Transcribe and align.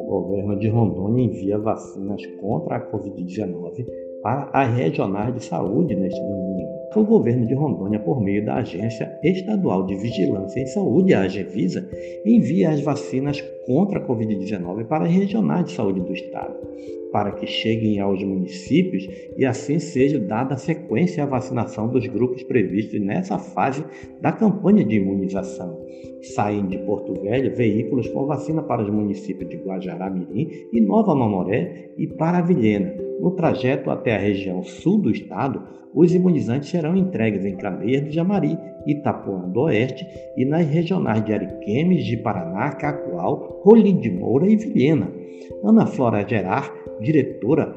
O 0.00 0.04
governo 0.06 0.58
de 0.58 0.68
Rondônia 0.68 1.24
envia 1.24 1.58
vacinas 1.58 2.24
contra 2.40 2.76
a 2.76 2.90
Covid-19 2.90 3.86
para 4.22 4.50
as 4.52 4.74
regionais 4.74 5.34
de 5.34 5.44
saúde 5.44 5.94
neste 5.94 6.20
domingo. 6.20 6.68
O 6.94 7.04
governo 7.04 7.46
de 7.46 7.54
Rondônia, 7.54 8.00
por 8.00 8.20
meio 8.20 8.44
da 8.44 8.56
Agência 8.56 9.18
Estadual 9.22 9.86
de 9.86 9.94
Vigilância 9.94 10.60
em 10.60 10.66
Saúde, 10.66 11.14
a 11.14 11.22
AGEVISA, 11.22 11.88
envia 12.24 12.70
as 12.70 12.80
vacinas 12.80 13.42
contra 13.68 13.98
a 13.98 14.08
Covid-19 14.08 14.86
para 14.86 15.04
as 15.04 15.12
regionais 15.12 15.66
de 15.66 15.72
saúde 15.72 16.00
do 16.00 16.14
Estado, 16.14 16.56
para 17.12 17.32
que 17.32 17.46
cheguem 17.46 18.00
aos 18.00 18.24
municípios 18.24 19.06
e 19.36 19.44
assim 19.44 19.78
seja 19.78 20.18
dada 20.18 20.56
sequência 20.56 21.22
à 21.22 21.26
vacinação 21.26 21.86
dos 21.86 22.06
grupos 22.06 22.42
previstos 22.42 22.98
nessa 22.98 23.38
fase 23.38 23.84
da 24.22 24.32
campanha 24.32 24.82
de 24.82 24.96
imunização. 24.96 25.84
Saem 26.34 26.66
de 26.66 26.78
Porto 26.78 27.12
Velho 27.20 27.54
veículos 27.54 28.08
com 28.08 28.24
vacina 28.24 28.62
para 28.62 28.82
os 28.82 28.88
municípios 28.88 29.50
de 29.50 29.58
Guajará-Mirim 29.58 30.48
e 30.72 30.80
Nova 30.80 31.14
Mamoré 31.14 31.90
e 31.98 32.06
para 32.06 32.40
Vilhena 32.40 33.08
no 33.20 33.32
trajeto 33.32 33.90
até 33.90 34.14
a 34.14 34.18
região 34.18 34.62
sul 34.62 34.98
do 34.98 35.10
estado, 35.10 35.62
os 35.92 36.14
imunizantes 36.14 36.68
serão 36.68 36.96
entregues 36.96 37.44
em 37.44 37.56
Candeias 37.56 38.04
do 38.04 38.10
Jamari, 38.10 38.56
Itapuã 38.86 39.48
do 39.48 39.62
Oeste 39.62 40.06
e 40.36 40.44
nas 40.44 40.66
regionais 40.66 41.24
de 41.24 41.32
Ariquemes, 41.32 42.04
de 42.04 42.16
Paraná, 42.18 42.70
Cacoal, 42.72 43.57
Rolim 43.68 43.98
de 43.98 44.10
Moura 44.10 44.48
e 44.48 44.56
Vilhena. 44.56 45.12
Ana 45.62 45.84
Flora 45.84 46.26
Gerar, 46.26 46.72
diretora 47.02 47.76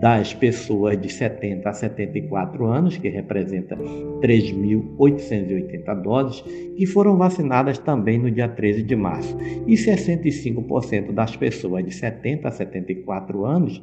das 0.03 0.35
pessoas 0.35 1.01
de 1.01 1.09
70 1.09 1.71
a 1.71 1.73
74 1.73 2.67
anos, 2.67 2.97
que 2.97 3.09
representa 3.09 3.77
3.880 3.77 6.03
doses, 6.03 6.43
que 6.77 6.85
foram 6.87 7.17
vacinadas 7.17 7.79
também 7.79 8.19
no 8.19 8.29
dia 8.29 8.49
13 8.49 8.83
de 8.83 8.97
março, 8.97 9.39
e 9.65 9.75
65% 9.75 11.13
das 11.13 11.37
pessoas 11.37 11.85
de 11.85 11.95
70 11.95 12.49
a 12.49 12.51
74 12.51 13.45
anos 13.45 13.81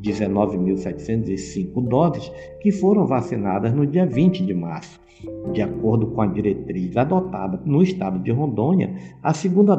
19.705 0.00 1.88
doses 1.88 2.32
que 2.60 2.72
foram 2.72 3.06
vacinadas 3.06 3.72
no 3.72 3.86
dia 3.86 4.06
20 4.06 4.44
de 4.44 4.54
março. 4.54 5.00
De 5.52 5.60
acordo 5.60 6.06
com 6.08 6.22
a 6.22 6.26
diretriz 6.26 6.96
adotada 6.96 7.60
no 7.64 7.82
estado 7.82 8.18
de 8.18 8.30
Rondônia, 8.30 8.94
a 9.22 9.34
segunda 9.34 9.76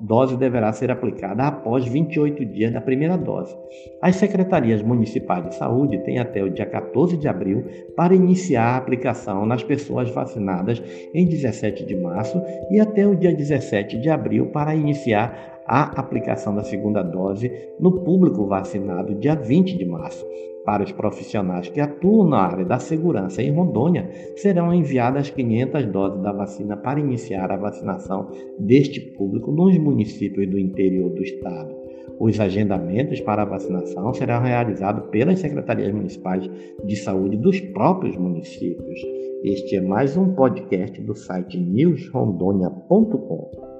dose 0.00 0.36
deverá 0.36 0.72
ser 0.72 0.90
aplicada 0.90 1.42
após 1.42 1.84
28 1.84 2.44
dias 2.46 2.72
da 2.72 2.80
primeira 2.80 3.18
dose. 3.18 3.54
As 4.00 4.16
secretarias 4.16 4.82
municipais 4.82 5.44
de 5.46 5.54
saúde 5.56 5.98
têm 6.04 6.18
até 6.18 6.42
o 6.42 6.48
dia 6.48 6.64
14 6.64 7.16
de 7.16 7.28
abril 7.28 7.64
para 7.96 8.14
iniciar 8.14 8.74
a 8.74 8.76
aplicação 8.76 9.44
nas 9.44 9.62
pessoas 9.62 10.08
vacinadas 10.10 10.82
em 11.12 11.26
17 11.26 11.84
de 11.84 11.96
março 11.96 12.40
e 12.70 12.80
até 12.80 13.06
o 13.06 13.14
dia 13.14 13.34
17 13.34 13.98
de 13.98 14.08
abril 14.08 14.46
para 14.46 14.74
iniciar 14.74 15.57
a 15.68 16.00
aplicação 16.00 16.54
da 16.54 16.64
segunda 16.64 17.02
dose 17.02 17.52
no 17.78 18.00
público 18.00 18.46
vacinado 18.46 19.14
dia 19.14 19.34
20 19.34 19.76
de 19.76 19.84
março. 19.84 20.26
Para 20.64 20.82
os 20.82 20.92
profissionais 20.92 21.68
que 21.68 21.80
atuam 21.80 22.28
na 22.28 22.38
área 22.38 22.64
da 22.64 22.78
segurança 22.78 23.42
em 23.42 23.52
Rondônia, 23.52 24.10
serão 24.36 24.72
enviadas 24.72 25.30
500 25.30 25.86
doses 25.86 26.22
da 26.22 26.32
vacina 26.32 26.76
para 26.76 27.00
iniciar 27.00 27.50
a 27.50 27.56
vacinação 27.56 28.28
deste 28.58 29.00
público 29.00 29.52
nos 29.52 29.76
municípios 29.78 30.48
do 30.48 30.58
interior 30.58 31.10
do 31.10 31.22
estado. 31.22 31.76
Os 32.18 32.40
agendamentos 32.40 33.20
para 33.20 33.42
a 33.42 33.46
vacinação 33.46 34.12
serão 34.12 34.42
realizados 34.42 35.08
pelas 35.10 35.38
secretarias 35.38 35.92
municipais 35.92 36.50
de 36.84 36.96
saúde 36.96 37.36
dos 37.36 37.60
próprios 37.60 38.16
municípios. 38.16 39.00
Este 39.44 39.76
é 39.76 39.80
mais 39.80 40.16
um 40.16 40.34
podcast 40.34 41.00
do 41.00 41.14
site 41.14 41.58
newsrondônia.com. 41.58 43.77